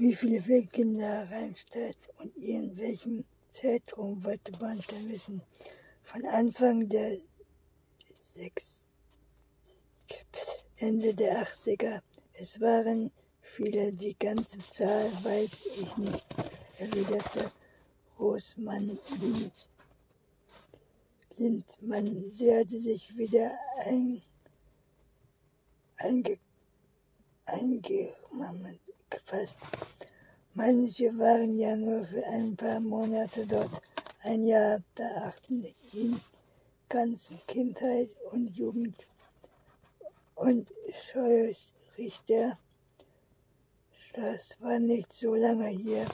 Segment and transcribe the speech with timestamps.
[0.00, 5.42] wie viele Pflegekinder Rheinstadt und in welchem Zeitraum wollte man dann wissen.
[6.02, 7.18] Von Anfang der
[8.22, 8.88] sechs,
[10.78, 12.00] Ende der 80er.
[12.32, 13.10] Es waren
[13.42, 16.26] viele, die ganze Zahl weiß ich nicht,
[16.78, 17.52] erwiderte
[18.16, 19.68] Großmann Lind.
[21.36, 22.30] Lindmann.
[22.30, 23.52] Sie hatte sich wieder
[23.84, 24.22] ein,
[27.52, 29.58] einge, eingefasst.
[30.54, 33.80] Manche waren ja nur für ein paar Monate dort.
[34.22, 36.20] Ein Jahr, da achten ihn
[36.88, 38.96] ganze Kindheit und Jugend
[40.34, 42.58] und Scheußrichter.
[44.12, 46.04] Das war nicht so lange hier,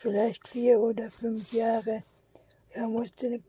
[0.00, 2.02] vielleicht vier oder fünf Jahre.
[2.70, 3.42] Er musste,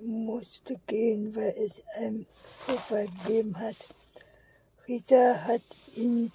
[0.00, 3.76] musste gehen, weil es einen Vorfall gegeben hat.
[4.86, 5.62] Rita hat
[5.96, 6.32] ihn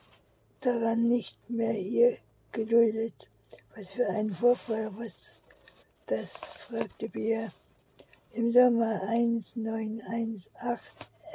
[0.65, 2.17] daran nicht mehr hier
[2.51, 3.29] geduldet.
[3.75, 5.41] Was für ein Vorfall, was
[6.07, 7.51] das, fragte Bia.
[8.31, 10.39] Im Sommer 1918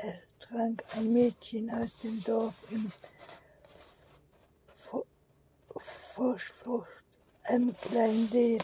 [0.03, 2.91] ertrank ein Mädchen aus dem Dorf im
[6.15, 6.89] Vorschlucht,
[7.45, 8.59] einem kleinen See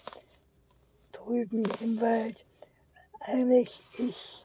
[1.12, 2.44] drüben im Wald.
[3.20, 4.44] Eigentlich ich,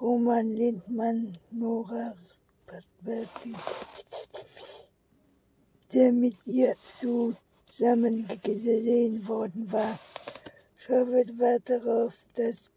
[0.00, 2.14] Roman Lindmann, Nora
[3.02, 3.54] Berti,
[5.92, 9.98] der mit ihr zusammengesehen worden war.
[10.76, 12.70] Schauert war darauf, das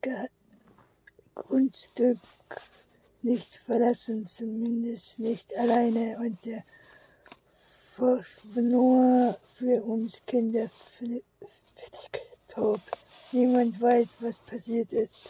[1.36, 2.20] Grundstück
[3.22, 6.64] nicht verlassen, zumindest nicht alleine, und der
[8.56, 10.70] nur für uns Kinder
[12.48, 12.82] taub.
[13.32, 15.30] Niemand weiß, was passiert ist.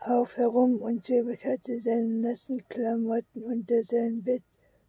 [0.00, 4.44] Auf herum und Jebek hatte seine nassen Klamotten unter sein Bett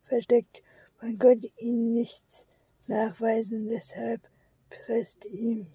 [0.05, 0.61] versteckt.
[1.01, 2.45] Man konnte ihm nichts
[2.87, 4.21] nachweisen, deshalb
[4.69, 5.67] presste ihm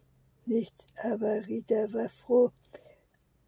[0.47, 0.89] nichts.
[1.03, 2.51] Aber Rita war froh,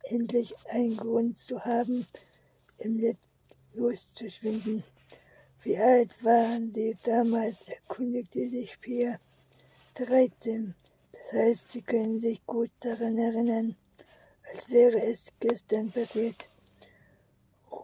[0.04, 2.06] endlich einen Grund zu haben,
[2.78, 3.18] im Lied
[3.74, 4.84] loszuschwinden.
[5.62, 7.62] Wie alt waren Sie damals?
[7.62, 9.18] erkundigte sich Pia.
[9.94, 10.74] Dreizehn.
[11.12, 13.76] Das heißt, Sie können sich gut daran erinnern,
[14.52, 16.48] als wäre es gestern passiert.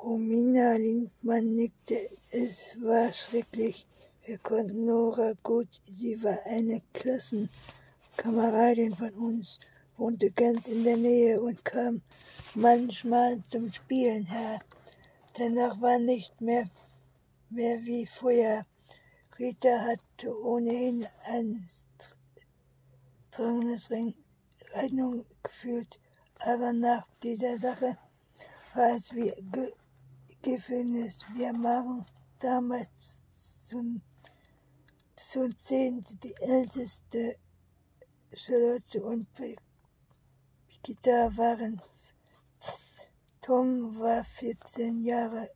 [0.02, 2.08] Romina Lindmann nickte.
[2.30, 3.86] Es war schrecklich.
[4.24, 5.68] Wir konnten Nora gut.
[5.86, 9.60] Sie war eine Klassenkameradin von uns,
[9.98, 12.00] wohnte ganz in der Nähe und kam
[12.54, 14.60] manchmal zum Spielen her.
[15.34, 16.70] Danach war nicht mehr
[17.50, 18.64] mehr wie früher.
[19.38, 21.68] Rita hatte ohnehin ein
[23.28, 23.90] strenges
[24.72, 26.00] Rechnung gefühlt,
[26.38, 27.98] aber nach dieser Sache
[28.74, 29.74] war es wie Ge
[30.42, 31.24] Gefängnis.
[31.34, 32.04] Wir waren
[32.38, 34.00] damals zu,
[35.16, 37.36] zu zehn die älteste
[38.32, 41.80] Charlotte und Brigitta waren.
[43.40, 45.50] Tom war 14 Jahre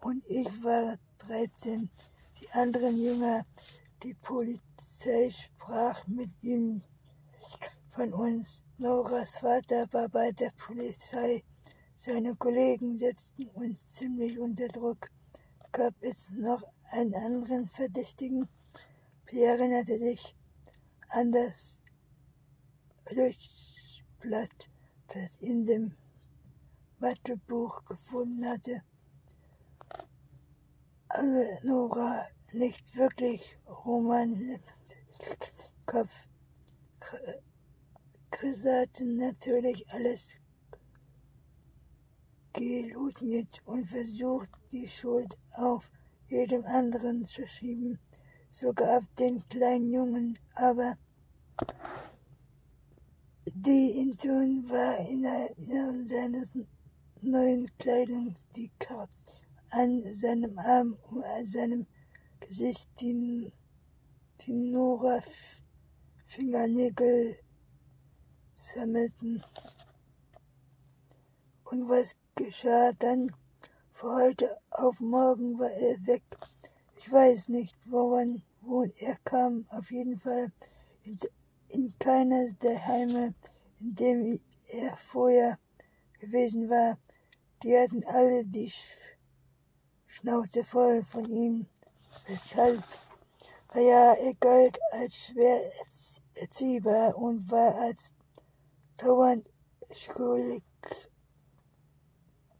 [0.00, 1.90] und ich war 13.
[2.40, 3.46] Die anderen Jünger,
[4.02, 6.82] die Polizei sprach mit ihm
[7.90, 8.63] von uns.
[8.76, 11.44] Noras Vater war bei der Polizei.
[11.94, 15.10] Seine Kollegen setzten uns ziemlich unter Druck.
[15.70, 18.48] Gab es noch einen anderen Verdächtigen?
[19.26, 20.34] Pierre erinnerte sich
[21.08, 21.80] an das
[23.14, 24.70] Durchblatt,
[25.06, 25.96] das in dem
[26.98, 28.82] Mathebuch gefunden hatte.
[31.62, 34.58] Nora nicht wirklich Roman
[35.86, 36.12] Kopf.
[38.36, 40.38] Chris hatte natürlich alles
[42.52, 45.88] gelugnet und versucht, die Schuld auf
[46.26, 48.00] jedem anderen zu schieben,
[48.50, 50.98] sogar auf den kleinen Jungen, aber
[53.46, 56.50] die Intuition war in seines
[57.22, 59.30] neuen Kleidung die Katze
[59.70, 61.86] an seinem Arm und an seinem
[62.40, 63.52] Gesicht die,
[64.40, 65.20] die Nora
[66.26, 67.43] Fingernägel
[68.54, 69.42] sammelten.
[71.64, 73.32] Und was geschah dann?
[73.92, 76.22] Von heute auf morgen war er weg.
[76.96, 79.66] Ich weiß nicht, woran, wo er kam.
[79.70, 80.52] Auf jeden Fall
[81.02, 81.18] in,
[81.68, 83.34] in keines der Heime,
[83.80, 85.58] in dem er vorher
[86.20, 86.98] gewesen war.
[87.62, 88.72] Die hatten alle die
[90.06, 91.66] Schnauze voll von ihm.
[92.26, 92.82] Weshalb?
[93.74, 95.60] Naja, er galt als schwer
[96.34, 98.13] erziehbar und war als
[98.96, 99.50] dauernd
[99.90, 100.62] schuldig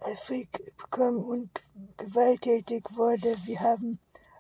[0.01, 1.51] Afrik bekommen und
[1.97, 3.37] gewalttätig wurde.
[3.45, 3.99] Wir haben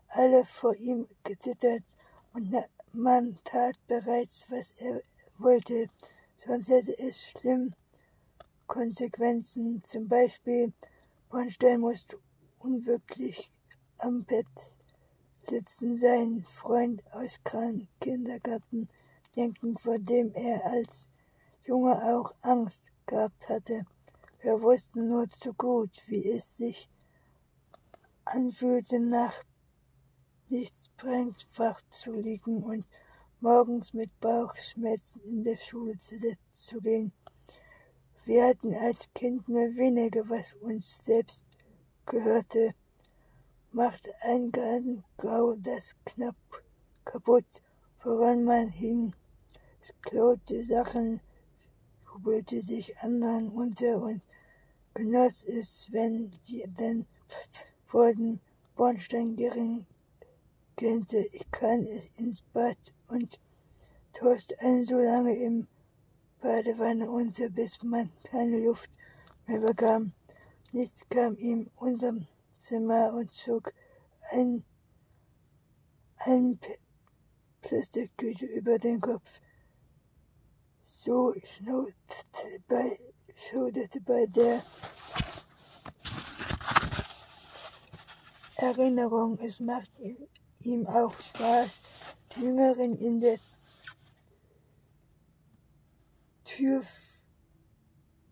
[0.08, 1.84] alle vor ihm gezittert
[2.32, 2.54] und
[2.92, 5.00] man tat bereits, was er
[5.38, 5.88] wollte,
[6.36, 7.74] sonst hätte es schlimm
[8.66, 9.82] Konsequenzen.
[9.84, 10.72] Zum Beispiel,
[11.30, 12.18] Bornstein musste
[12.58, 13.50] unwirklich
[13.98, 14.46] am Bett
[15.48, 17.40] sitzen, sein Freund aus
[18.00, 18.88] Kindergarten
[19.34, 21.10] denken, vor dem er als
[21.66, 23.86] Junge auch Angst gehabt hatte.
[24.40, 26.90] Wir wussten nur zu gut, wie es sich
[28.26, 29.34] anfühlte, nach
[30.50, 32.86] nichts brennfach zu liegen und
[33.40, 36.16] morgens mit Bauchschmerzen in der Schule zu,
[36.50, 37.12] zu gehen.
[38.26, 41.46] Wir hatten als Kind nur wenige, was uns selbst
[42.04, 42.74] gehörte,
[43.72, 46.36] machte ein Gartengrau das knapp
[47.04, 47.46] kaputt,
[48.02, 49.14] woran man hing.
[49.80, 51.20] Es klaute Sachen,
[52.14, 54.22] jubelte sich anderen unter und
[54.94, 57.06] genoss es, wenn sie dann
[57.90, 58.40] wurden
[58.76, 59.86] Bornstein gering
[60.76, 61.18] kennte.
[61.32, 61.84] Ich kann
[62.16, 62.78] ins Bad
[63.08, 63.40] und
[64.12, 65.66] toste einen so lange im
[66.40, 68.90] Badewanne unter, bis man keine Luft
[69.46, 70.12] mehr bekam.
[70.72, 72.26] Nichts kam ihm unserem
[72.56, 73.72] Zimmer und zog
[74.30, 74.64] ein,
[76.18, 76.58] ein
[77.60, 79.40] Plastiktüte über den Kopf.
[81.04, 82.98] So schauderte bei,
[83.34, 84.62] schauderte bei der
[88.56, 89.38] Erinnerung.
[89.38, 89.90] Es macht
[90.60, 91.82] ihm auch Spaß,
[92.32, 93.38] die Jüngeren in der
[96.44, 96.82] Tür,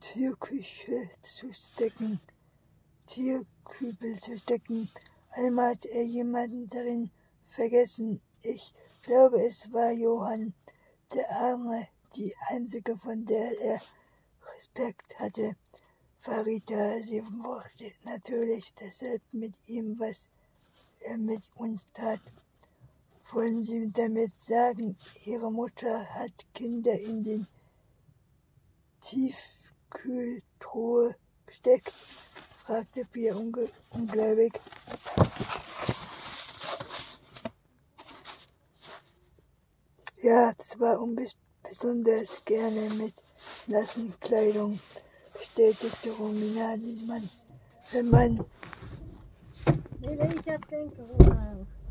[0.00, 2.20] Türküche zu stecken,
[3.06, 4.88] Türkübel zu stecken.
[5.28, 7.10] Einmal hat er jemanden darin
[7.48, 8.22] vergessen.
[8.40, 8.72] Ich
[9.02, 10.54] glaube, es war Johann,
[11.12, 13.80] der Arme, die einzige, von der er
[14.54, 15.56] Respekt hatte.
[16.20, 20.28] Farita, sie mochte natürlich deshalb mit ihm, was
[21.00, 22.20] er mit uns tat.
[23.32, 27.46] Wollen Sie damit sagen, Ihre Mutter hat Kinder in den
[29.00, 31.16] Tiefkühltruhe
[31.46, 31.90] gesteckt?
[32.64, 34.52] fragte Pia ungläubig.
[40.22, 41.00] Ja, zwar
[41.72, 43.14] besonders gerne mit
[43.66, 44.78] nassen Kleidung,
[45.32, 46.76] bestätigte Romina
[47.06, 47.30] Mann.
[47.92, 48.44] Wenn man